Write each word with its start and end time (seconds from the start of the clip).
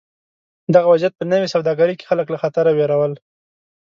دغه 0.73 0.87
وضعیت 0.93 1.13
په 1.17 1.23
نوې 1.31 1.47
سوداګرۍ 1.55 1.95
کې 1.97 2.07
خلک 2.09 2.27
له 2.31 2.37
خطره 2.43 2.71
وېرول. 2.73 3.13